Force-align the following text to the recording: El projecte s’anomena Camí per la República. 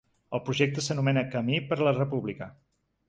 El 0.37 0.41
projecte 0.45 0.83
s’anomena 0.85 1.23
Camí 1.35 1.59
per 1.69 1.81
la 1.89 1.93
República. 2.01 2.49